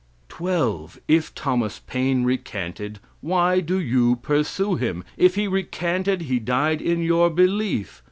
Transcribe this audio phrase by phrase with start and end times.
[0.29, 0.99] 12.
[1.07, 5.03] If Thomas Paine recanted, why do you pursue him?
[5.15, 7.99] If he recanted he died in your belief.